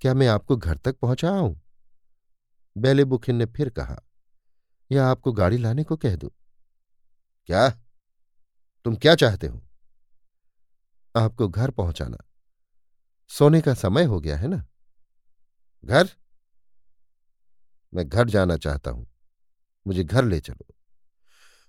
क्या 0.00 0.14
मैं 0.14 0.28
आपको 0.28 0.56
घर 0.56 0.76
तक 0.76 0.98
पहुंचाऊं 0.98 1.56
बेले 2.76 3.04
बुखिन 3.04 3.36
ने 3.36 3.46
फिर 3.46 3.70
कहा, 3.70 4.02
या 4.92 5.06
आपको 5.06 5.32
गाड़ी 5.32 5.58
लाने 5.58 5.84
को 5.84 5.96
कह 5.96 6.16
दू? 6.16 6.32
क्या? 7.46 7.70
तुम 8.84 8.96
क्या 8.96 9.14
चाहते 9.14 9.46
हो? 9.46 9.68
आपको 11.16 11.48
घर 11.48 11.70
पहुंचाना। 11.70 12.18
सोने 13.28 13.60
का 13.60 13.74
समय 13.74 14.04
हो 14.04 14.20
गया 14.20 14.36
है 14.36 14.48
ना? 14.48 14.66
घर? 15.84 16.08
मैं 17.94 18.08
घर 18.08 18.28
जाना 18.28 18.56
चाहता 18.56 18.90
हूँ। 18.90 19.06
मुझे 19.86 20.04
घर 20.04 20.24
ले 20.24 20.40
चलो। 20.40 20.74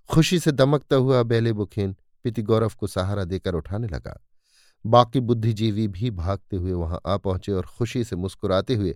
खुशी 0.09 0.39
से 0.39 0.51
दमकता 0.51 0.95
हुआ 0.95 1.23
बेले 1.23 1.53
बुखेन 1.53 1.95
पिति 2.23 2.41
गौरव 2.41 2.71
को 2.79 2.87
सहारा 2.87 3.23
देकर 3.23 3.55
उठाने 3.55 3.87
लगा। 3.87 4.26
बाकी 4.87 5.19
बुद्धिजीवी 5.19 5.87
भी 5.87 6.11
भागते 6.11 6.57
हुए 6.57 6.71
वहाँ 6.71 7.01
आ 7.05 7.17
पहुँचे 7.17 7.51
और 7.51 7.65
खुशी 7.65 8.03
से 8.03 8.15
मुस्कुराते 8.15 8.75
हुए 8.75 8.95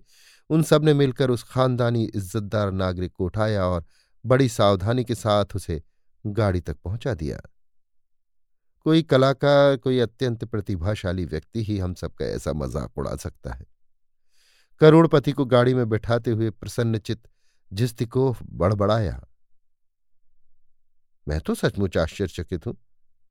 उन 0.50 0.62
सबने 0.62 0.94
मिलकर 0.94 1.30
उस 1.30 1.42
खानदानी 1.42 2.04
इज्जतदार 2.04 2.70
नागरिक 2.70 3.12
को 3.12 3.24
उठाया 3.24 3.66
और 3.66 3.84
बड़ी 4.26 4.48
सावधानी 4.48 5.04
के 5.04 5.14
साथ 5.14 5.56
उसे 5.56 5.82
गाड़ी 6.26 6.60
तक 6.60 6.76
पहुँचा 6.84 7.14
दिया। 7.14 7.40
कोई 8.80 9.02
कलाकार, 9.02 9.76
कोई 9.76 9.98
अत्यंत 9.98 10.44
प्रतिभाशाली 10.44 11.24
व्यक्ति 11.24 11.62
ही 11.64 11.78
हम 11.78 11.94
सबका 11.94 12.24
ऐसा 12.24 12.52
मज़ाक 12.52 12.98
उड़ा 12.98 13.16
सकता 13.16 13.52
है। 13.52 13.66
करोड़पति 14.80 15.32
को 15.32 15.44
गाड़ी 15.44 15.74
में 15.74 15.88
बैठाते 15.88 16.30
हुए 16.30 16.50
प्रसन्नचित 16.50 17.28
जिस्तिकोफ 17.72 18.42
बड़बड़ाया। 18.50 19.20
मैं 21.28 21.40
तो 21.40 21.54
सचमुच 21.54 21.96
आश्चर्यचकित 21.96 22.66
हूँ। 22.66 22.76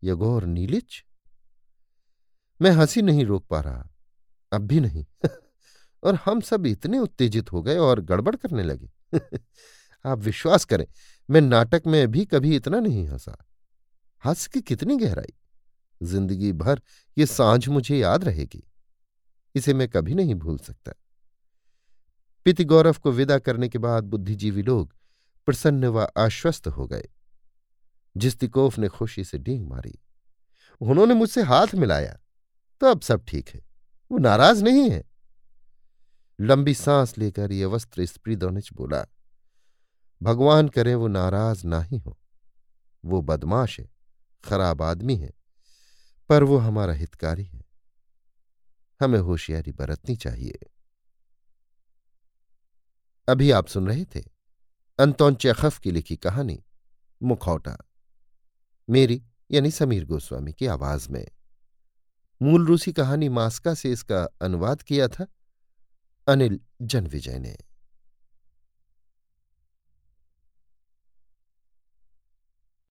यगोर 0.04 0.46
नीलिच? 0.46 1.04
मैं 2.62 2.72
हँसी 2.72 3.02
नहीं 3.02 3.26
रोक 3.26 3.46
पा 3.48 3.60
रहा, 3.60 3.90
अब 4.54 4.62
भी 4.62 4.80
नहीं। 4.80 5.06
और 6.04 6.16
हम 6.16 6.42
सब 6.42 6.66
इतने 6.66 7.00
उत्तेजित 7.00 7.52
हो 7.52 7.62
गए 7.62 7.78
और 7.78 8.02
गड़बड़ 8.02 8.36
करने 8.36 8.64
लगे। 8.64 8.92
आप 10.06 10.20
विश्वास 10.20 10.66
करें, 10.66 10.88
मैं 11.30 11.42
नाटक 11.42 11.84
में 11.88 12.12
भी 12.12 12.26
कभी 12.26 12.56
इतना 12.56 12.80
नहीं 12.80 13.08
हंसा। 13.08 13.46
हंस 14.26 14.48
की 14.48 14.62
कितनी 14.62 14.98
गहराई। 14.98 15.34
ज़िंदगी 16.04 16.54
भर 16.54 16.82
ये 17.18 17.26
साँझ 17.26 17.68
मुझे 17.68 17.98
याद 17.98 18.24
रहेगी। 18.24 18.64
इसे 19.56 19.74
मैं 19.74 19.90
कभी 19.90 20.14
नहीं 20.14 20.36
भूल 20.36 20.58
सकता। 20.58 20.92
पिति 22.46 22.64
गौरव 22.64 22.96
को 23.04 23.12
विदा 23.12 23.40
करने 23.40 23.70
के 23.70 23.78
बाद 23.78 24.04
बुद्धिजीवी 24.04 24.62
लोग 24.62 24.96
प्रसन्न 25.46 25.86
व 25.86 26.08
आश्वस्त 26.18 26.68
हो 26.68 26.88
गए। 26.88 27.10
जिस्तिकोफ 28.18 28.80
ने 28.80 28.88
खुशी 28.88 29.24
से 29.24 29.38
डींग 29.38 29.68
मारी। 29.68 30.00
उन्होंने 30.82 31.14
मुझसे 31.14 31.42
हाथ 31.42 31.68
मिलाया। 31.76 32.18
तो 32.82 32.88
अब 32.88 33.02
सब 33.02 33.26
ठीक 33.26 33.50
है। 33.50 33.62
वो 34.12 34.18
नाराज़ 34.18 34.64
नहीं 34.64 34.90
है? 34.92 35.04
लंबी 36.40 36.74
सांस 36.74 37.18
लेकर 37.18 37.52
ये 37.52 37.66
वस्त्र 37.66 38.06
स्प्रीदोनिच 38.06 38.74
बोला, 38.74 39.06
भगवान 40.22 40.70
करे 40.70 40.96
वो 40.96 41.08
नाराज़ 41.08 41.68
ना 41.68 41.82
ही 41.82 41.98
हो। 41.98 42.18
वो 43.06 43.22
बदमाश 43.22 43.80
है, 43.80 43.90
खराब 44.44 44.82
आदमी 44.82 45.16
है, 45.16 45.32
पर 46.30 46.44
वो 46.44 46.58
हमारा 46.58 46.94
हितकारी 46.94 47.44
है। 47.44 47.62
हमें 49.02 49.20
होशियारी 49.20 49.72
बरतनी 49.72 50.16
चाहिए। 50.16 50.60
अभी 53.28 53.52
आप 53.52 53.68
सुन 53.68 53.88
रहे 53.88 54.06
थे? 54.06 54.24
अंतोन 55.00 55.36
चेखफ 55.36 55.80
की 55.80 55.92
लिखी 55.92 56.16
कहानी, 56.16 56.64
मुखौटा। 57.24 57.78
मेरी, 58.90 59.24
यानी 59.52 59.72
समीर 59.72 60.06
गोस्वामी 60.06 60.54
की 60.54 60.66
आवाज़ 60.66 61.10
में। 61.10 61.28
मूल 62.42 62.66
रूसी 62.66 62.94
कहानी 62.94 63.30
मास्का 63.30 63.74
से 63.74 63.92
इसका 63.92 64.24
अनुवाद 64.42 64.82
किया 64.82 65.08
था 65.08 65.28
अनिल 66.28 66.60
जनविजय 66.82 67.40
ने। 67.40 67.58